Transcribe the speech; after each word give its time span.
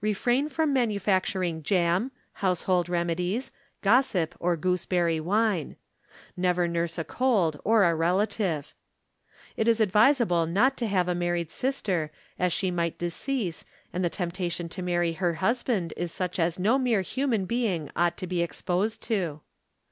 Refrain 0.00 0.48
from 0.48 0.72
manufacturing 0.72 1.62
jam, 1.62 2.10
household 2.42 2.88
remedies, 2.88 3.52
gossip 3.82 4.34
or 4.40 4.56
gooseberry 4.56 5.20
wine. 5.20 5.76
Never 6.36 6.66
nurse 6.66 6.98
a 6.98 7.04
cold 7.04 7.60
or 7.62 7.84
a 7.84 7.94
relative. 7.94 8.74
It 9.56 9.68
is 9.68 9.78
advisable 9.78 10.44
not 10.46 10.76
to 10.78 10.88
have 10.88 11.06
a 11.06 11.14
married 11.14 11.52
sister, 11.52 12.10
as 12.36 12.52
she 12.52 12.72
might 12.72 12.98
decease 12.98 13.64
and 13.92 14.04
the 14.04 14.10
temptation 14.10 14.68
to 14.70 14.82
marry 14.82 15.12
her 15.12 15.34
husband 15.34 15.94
is 15.96 16.10
such 16.10 16.40
as 16.40 16.58
no 16.58 16.76
mere 16.76 17.02
human 17.02 17.44
being 17.44 17.92
ought 17.94 18.16
to 18.16 18.26
be 18.26 18.42
exposed 18.42 19.00
to. 19.02 19.40